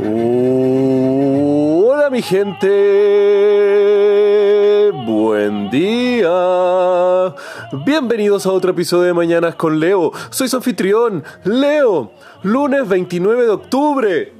[0.00, 0.78] Hola
[2.08, 2.68] mi gente,
[5.04, 7.34] buen día.
[7.84, 10.12] Bienvenidos a otro episodio de Mañanas con Leo.
[10.30, 12.12] Soy su anfitrión, Leo.
[12.44, 14.34] Lunes 29 de octubre.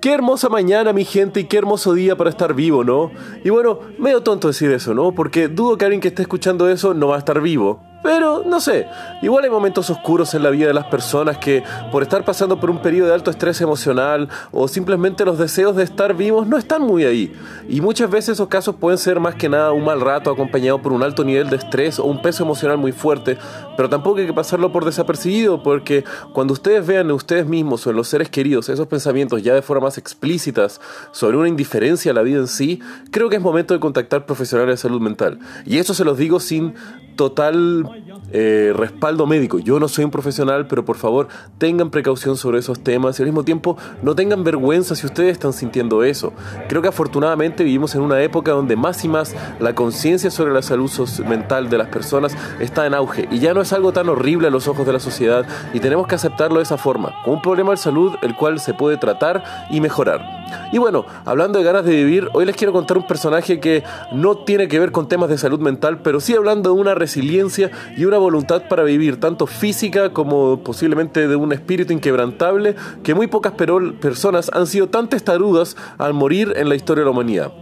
[0.00, 3.10] Qué hermosa mañana, mi gente, y qué hermoso día para estar vivo, ¿no?
[3.42, 5.10] Y bueno, medio tonto decir eso, ¿no?
[5.16, 7.82] Porque dudo que alguien que esté escuchando eso no va a estar vivo.
[8.02, 8.88] Pero, no sé,
[9.22, 12.70] igual hay momentos oscuros en la vida de las personas que, por estar pasando por
[12.70, 16.82] un periodo de alto estrés emocional o simplemente los deseos de estar vivos, no están
[16.82, 17.32] muy ahí.
[17.68, 20.92] Y muchas veces esos casos pueden ser más que nada un mal rato acompañado por
[20.92, 23.38] un alto nivel de estrés o un peso emocional muy fuerte,
[23.76, 27.90] pero tampoco hay que pasarlo por desapercibido porque cuando ustedes vean en ustedes mismos o
[27.90, 30.80] en los seres queridos esos pensamientos ya de forma más explícitas
[31.12, 34.74] sobre una indiferencia a la vida en sí, creo que es momento de contactar profesionales
[34.74, 35.38] de salud mental.
[35.64, 36.74] Y eso se los digo sin
[37.16, 37.85] total
[38.32, 39.58] eh, respaldo médico.
[39.58, 43.28] Yo no soy un profesional, pero por favor tengan precaución sobre esos temas y al
[43.28, 46.32] mismo tiempo no tengan vergüenza si ustedes están sintiendo eso.
[46.68, 50.62] Creo que afortunadamente vivimos en una época donde más y más la conciencia sobre la
[50.62, 50.90] salud
[51.28, 54.50] mental de las personas está en auge y ya no es algo tan horrible a
[54.50, 57.72] los ojos de la sociedad y tenemos que aceptarlo de esa forma, como un problema
[57.72, 60.45] de salud el cual se puede tratar y mejorar.
[60.72, 64.38] Y bueno, hablando de ganas de vivir, hoy les quiero contar un personaje que no
[64.38, 68.04] tiene que ver con temas de salud mental, pero sí hablando de una resiliencia y
[68.04, 73.52] una voluntad para vivir, tanto física como posiblemente de un espíritu inquebrantable, que muy pocas
[74.00, 77.52] personas han sido tan testarudas al morir en la historia de la humanidad.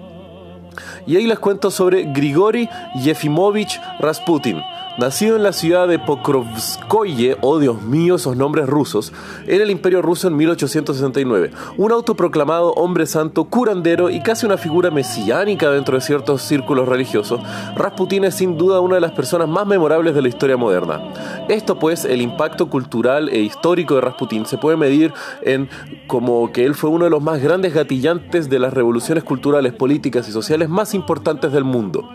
[1.06, 2.68] Y ahí les cuento sobre Grigori
[3.02, 4.62] Yefimovich Rasputin
[4.96, 9.12] Nacido en la ciudad de Pokrovskoye, oh Dios mío, esos nombres rusos,
[9.44, 11.50] en el Imperio Ruso en 1869.
[11.76, 17.40] Un autoproclamado hombre santo, curandero y casi una figura mesiánica dentro de ciertos círculos religiosos,
[17.74, 21.02] Rasputin es sin duda una de las personas más memorables de la historia moderna.
[21.48, 25.68] Esto pues, el impacto cultural e histórico de Rasputin se puede medir en
[26.06, 30.28] como que él fue uno de los más grandes gatillantes de las revoluciones culturales, políticas
[30.28, 32.08] y sociales más importantes del mundo.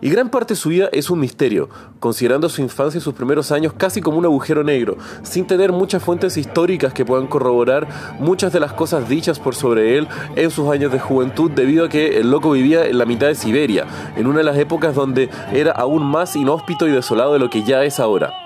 [0.00, 1.68] Y gran parte de su vida es un misterio,
[2.00, 6.02] considerando su infancia y sus primeros años casi como un agujero negro, sin tener muchas
[6.02, 10.68] fuentes históricas que puedan corroborar muchas de las cosas dichas por sobre él en sus
[10.68, 13.86] años de juventud, debido a que el loco vivía en la mitad de Siberia,
[14.16, 17.62] en una de las épocas donde era aún más inhóspito y desolado de lo que
[17.62, 18.43] ya es ahora.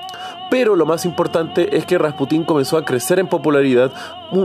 [0.50, 3.92] Pero lo más importante es que Rasputín comenzó a crecer en popularidad,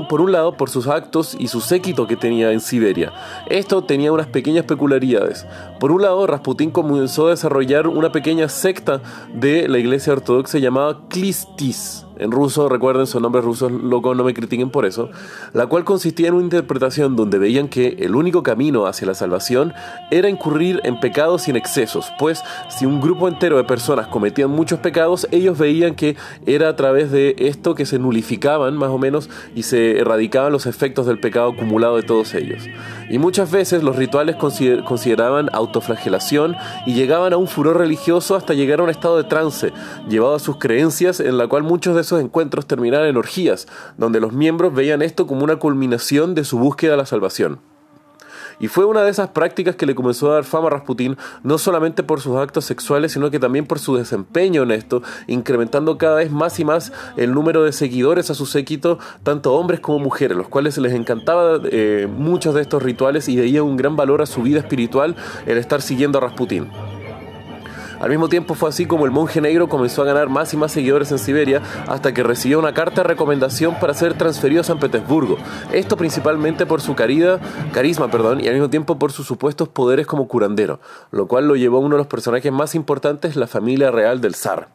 [0.09, 3.14] por un lado por sus actos y su séquito que tenía en Siberia.
[3.47, 5.46] Esto tenía unas pequeñas peculiaridades.
[5.80, 9.02] Por un lado, Rasputín comenzó a desarrollar una pequeña secta
[9.34, 14.34] de la iglesia ortodoxa llamada Klistis en ruso, recuerden, son nombres rusos, loco, no me
[14.34, 15.09] critiquen por eso,
[15.53, 19.74] la cual consistía en una interpretación donde veían que el único camino hacia la salvación
[20.12, 24.79] era incurrir en pecados sin excesos, pues si un grupo entero de personas cometían muchos
[24.79, 26.16] pecados, ellos veían que
[26.46, 30.66] era a través de esto que se nulificaban más o menos y se erradicaban los
[30.66, 32.63] efectos del pecado acumulado de todos ellos.
[33.09, 38.80] Y muchas veces los rituales consideraban autoflagelación y llegaban a un furor religioso hasta llegar
[38.80, 39.72] a un estado de trance,
[40.07, 44.19] llevado a sus creencias en la cual muchos de esos encuentros terminaban en orgías, donde
[44.19, 47.59] los miembros veían esto como una culminación de su búsqueda de la salvación.
[48.59, 51.58] Y fue una de esas prácticas que le comenzó a dar fama a Rasputín, no
[51.58, 56.16] solamente por sus actos sexuales, sino que también por su desempeño en esto, incrementando cada
[56.16, 60.38] vez más y más el número de seguidores a su séquito, tanto hombres como mujeres,
[60.38, 64.25] los cuales les encantaba eh, muchos de estos rituales y veía un gran valor a
[64.25, 65.16] su vida espiritual
[65.46, 66.69] el estar siguiendo a Rasputín.
[68.03, 70.74] Al mismo tiempo fue así como el monje negro comenzó a ganar más y más
[70.74, 74.78] seguidores en Siberia hasta que recibió una carta de recomendación para ser transferido a San
[74.78, 75.38] Petersburgo.
[75.72, 80.28] Esto principalmente por su carisma perdón, y al mismo tiempo por sus supuestos poderes como
[80.28, 80.81] curandero,
[81.12, 84.36] lo cual lo llevó a uno de los personajes más importantes, la familia real del
[84.36, 84.68] zar.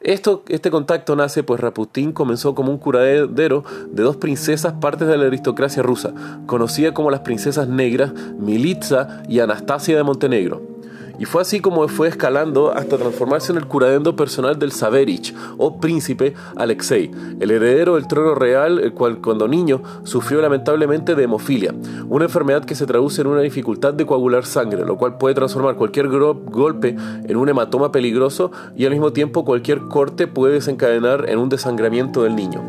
[0.00, 5.16] Esto, este contacto nace pues Raputín comenzó como un curadero de dos princesas partes de
[5.18, 6.14] la aristocracia rusa,
[6.46, 10.81] conocida como las princesas negras Militza y Anastasia de Montenegro.
[11.18, 15.78] Y fue así como fue escalando hasta transformarse en el curadendo personal del Saverich, o
[15.78, 17.10] príncipe Alexei,
[17.40, 21.74] el heredero del trono real, el cual cuando niño sufrió lamentablemente de hemofilia,
[22.08, 25.76] una enfermedad que se traduce en una dificultad de coagular sangre, lo cual puede transformar
[25.76, 31.38] cualquier golpe en un hematoma peligroso y al mismo tiempo cualquier corte puede desencadenar en
[31.38, 32.62] un desangramiento del niño.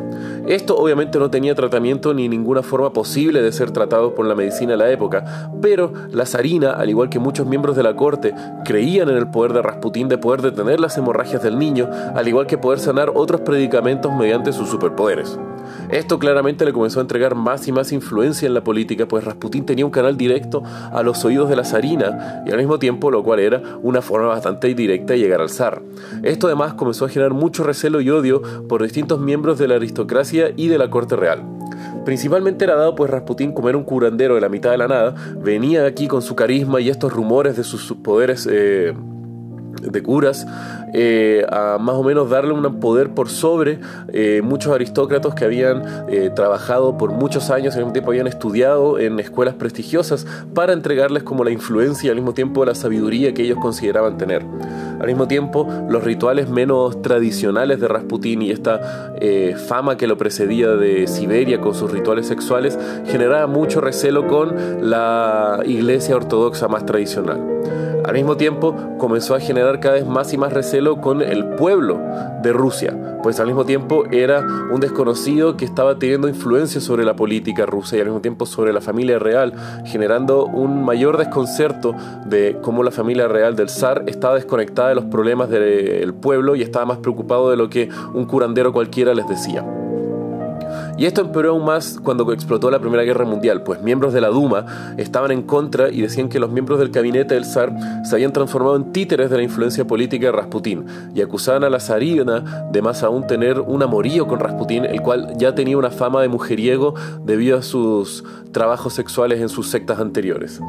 [0.47, 4.71] Esto obviamente no tenía tratamiento ni ninguna forma posible de ser tratado por la medicina
[4.71, 8.33] de la época, pero la zarina, al igual que muchos miembros de la corte,
[8.65, 12.47] creían en el poder de Rasputín de poder detener las hemorragias del niño, al igual
[12.47, 15.37] que poder sanar otros predicamentos mediante sus superpoderes.
[15.89, 19.65] Esto claramente le comenzó a entregar más y más influencia en la política, pues Rasputín
[19.65, 20.61] tenía un canal directo
[20.91, 24.27] a los oídos de la zarina y al mismo tiempo lo cual era una forma
[24.27, 25.81] bastante directa de llegar al zar.
[26.21, 30.12] Esto además comenzó a generar mucho recelo y odio por distintos miembros de la aristocracia
[30.55, 31.43] y de la corte real.
[32.05, 35.15] Principalmente era dado pues Rasputín como era un curandero de la mitad de la nada,
[35.37, 38.93] venía aquí con su carisma y estos rumores de sus poderes eh,
[39.81, 40.45] de curas
[40.93, 43.79] eh, a más o menos darle un poder por sobre
[44.09, 48.99] eh, muchos aristócratas que habían eh, trabajado por muchos años, al mismo tiempo habían estudiado
[48.99, 53.43] en escuelas prestigiosas para entregarles como la influencia y al mismo tiempo la sabiduría que
[53.43, 54.43] ellos consideraban tener.
[54.99, 59.13] Al mismo tiempo, los rituales menos tradicionales de Rasputín y esta
[59.67, 62.77] fama que lo precedía de Siberia con sus rituales sexuales
[63.07, 64.55] generaba mucho recelo con
[64.89, 67.41] la iglesia ortodoxa más tradicional.
[68.05, 72.01] Al mismo tiempo, comenzó a generar cada vez más y más recelo con el pueblo
[72.41, 77.15] de Rusia, pues al mismo tiempo era un desconocido que estaba teniendo influencia sobre la
[77.15, 79.53] política rusa y al mismo tiempo sobre la familia real,
[79.85, 81.95] generando un mayor desconcerto
[82.25, 86.61] de cómo la familia real del zar estaba desconectada de los problemas del pueblo y
[86.61, 89.82] estaba más preocupado de lo que un curandero cualquiera les decía.
[90.97, 94.27] Y esto empeoró aún más cuando explotó la Primera Guerra Mundial, pues miembros de la
[94.27, 97.73] Duma estaban en contra y decían que los miembros del gabinete del zar
[98.03, 100.85] se habían transformado en títeres de la influencia política de Rasputín
[101.15, 105.33] y acusaban a la zarina de más aún tener un amorío con Rasputín, el cual
[105.37, 106.93] ya tenía una fama de mujeriego
[107.23, 110.61] debido a sus trabajos sexuales en sus sectas anteriores.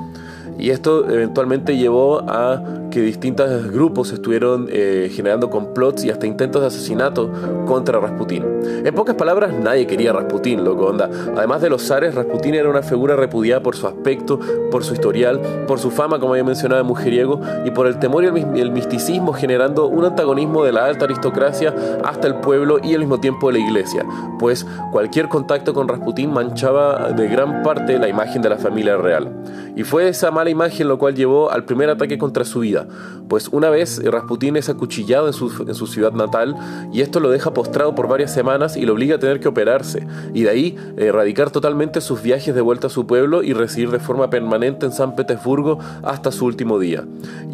[0.58, 2.62] Y esto eventualmente llevó a
[2.94, 7.28] que distintos grupos estuvieron eh, generando complots y hasta intentos de asesinato
[7.66, 8.44] contra Rasputín.
[8.84, 11.10] En pocas palabras, nadie quería a Rasputín, loco, onda.
[11.36, 14.38] Además de los zares, Rasputín era una figura repudiada por su aspecto,
[14.70, 18.22] por su historial, por su fama, como había mencionado, de mujeriego, y por el temor
[18.22, 21.74] y el misticismo generando un antagonismo de la alta aristocracia
[22.04, 24.06] hasta el pueblo y al mismo tiempo de la iglesia,
[24.38, 29.32] pues cualquier contacto con Rasputín manchaba de gran parte la imagen de la familia real.
[29.74, 32.83] Y fue esa mala imagen lo cual llevó al primer ataque contra su vida,
[33.28, 36.56] pues una vez Rasputín es acuchillado en su, en su ciudad natal
[36.92, 40.06] y esto lo deja postrado por varias semanas y lo obliga a tener que operarse,
[40.32, 43.98] y de ahí erradicar totalmente sus viajes de vuelta a su pueblo y residir de
[43.98, 47.04] forma permanente en San Petersburgo hasta su último día.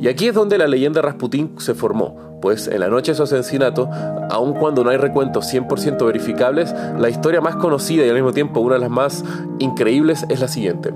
[0.01, 3.23] Y aquí es donde la leyenda Rasputín se formó, pues en la noche de su
[3.23, 3.89] asesinato,
[4.31, 8.61] aun cuando no hay recuentos 100% verificables, la historia más conocida y al mismo tiempo
[8.61, 9.25] una de las más
[9.59, 10.93] increíbles es la siguiente.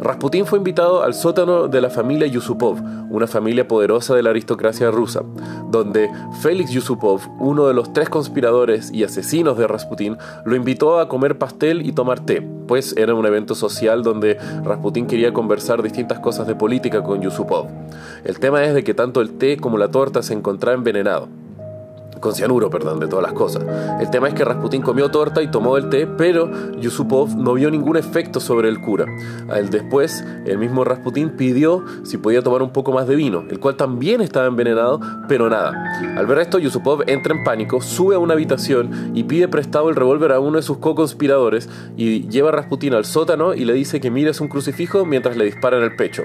[0.00, 2.78] Rasputín fue invitado al sótano de la familia Yusupov,
[3.10, 5.22] una familia poderosa de la aristocracia rusa,
[5.70, 6.10] donde
[6.40, 11.38] Félix Yusupov, uno de los tres conspiradores y asesinos de Rasputín, lo invitó a comer
[11.38, 16.46] pastel y tomar té, pues era un evento social donde Rasputín quería conversar distintas cosas
[16.46, 17.66] de política con Yusupov.
[18.24, 21.28] El tema es de que tanto el té como la torta se encontraban envenenados
[22.20, 23.64] con cianuro, perdón, de todas las cosas.
[24.00, 27.70] El tema es que Rasputín comió torta y tomó el té, pero Yusupov no vio
[27.70, 29.06] ningún efecto sobre el cura.
[29.70, 33.76] después, el mismo Rasputín pidió si podía tomar un poco más de vino, el cual
[33.76, 35.72] también estaba envenenado, pero nada.
[36.16, 39.96] Al ver esto, Yusupov entra en pánico, sube a una habitación y pide prestado el
[39.96, 44.00] revólver a uno de sus co-conspiradores y lleva a Rasputín al sótano y le dice
[44.00, 46.22] que mires un crucifijo mientras le dispara en el pecho.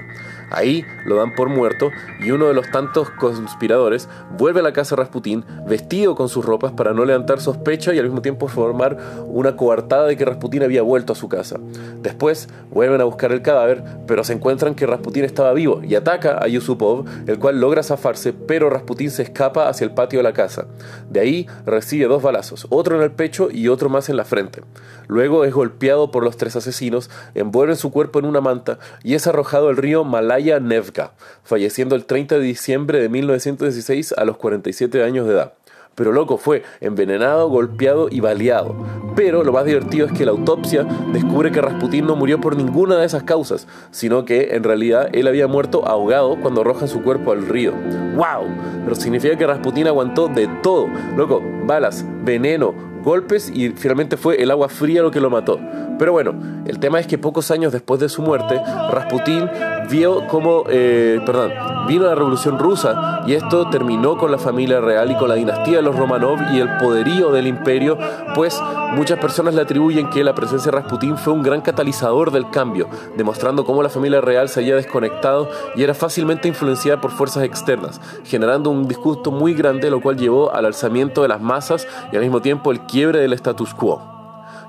[0.50, 4.96] Ahí lo dan por muerto y uno de los tantos conspiradores vuelve a la casa
[4.96, 8.98] de Rasputín, vestido con sus ropas para no levantar sospecha y al mismo tiempo formar
[9.26, 11.58] una coartada de que Rasputín había vuelto a su casa.
[12.02, 16.38] Después vuelven a buscar el cadáver, pero se encuentran que Rasputín estaba vivo y ataca
[16.42, 20.32] a Yusupov, el cual logra zafarse, pero Rasputín se escapa hacia el patio de la
[20.32, 20.66] casa.
[21.08, 24.62] De ahí recibe dos balazos, otro en el pecho y otro más en la frente.
[25.06, 29.26] Luego es golpeado por los tres asesinos, envuelven su cuerpo en una manta y es
[29.26, 31.12] arrojado al río Malaya Nevka,
[31.44, 35.54] falleciendo el 30 de diciembre de 1916 a los 47 años de edad.
[35.94, 38.74] Pero loco, fue envenenado, golpeado y baleado.
[39.16, 42.96] Pero lo más divertido es que la autopsia descubre que Rasputín no murió por ninguna
[42.96, 47.32] de esas causas, sino que en realidad él había muerto ahogado cuando arrojan su cuerpo
[47.32, 47.72] al río.
[48.14, 48.46] ¡Wow!
[48.84, 50.88] Pero significa que Rasputín aguantó de todo.
[51.16, 55.58] Loco, balas, veneno, golpes y finalmente fue el agua fría lo que lo mató.
[55.98, 56.32] Pero bueno,
[56.64, 58.58] el tema es que pocos años después de su muerte,
[58.90, 59.50] Rasputín
[59.90, 61.52] vio como, eh, perdón,
[61.88, 65.76] vino la revolución rusa y esto terminó con la familia real y con la dinastía
[65.76, 67.98] de los Romanov y el poderío del imperio,
[68.34, 68.58] pues
[68.94, 72.88] muchas personas le atribuyen que la presencia de Rasputín fue un gran catalizador del cambio,
[73.16, 78.00] demostrando cómo la familia real se había desconectado y era fácilmente influenciada por fuerzas externas,
[78.24, 82.22] generando un disgusto muy grande, lo cual llevó al alzamiento de las masas y al
[82.22, 84.02] mismo tiempo el quiebre del status quo.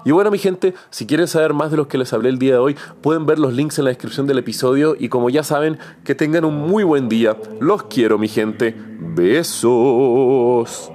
[0.04, 2.54] Y bueno mi gente, si quieren saber más de lo que les hablé el día
[2.54, 5.78] de hoy, pueden ver los links en la descripción del episodio y como ya saben,
[6.04, 7.38] que tengan un muy buen día.
[7.60, 8.76] Los quiero mi gente.
[9.00, 10.92] Besos.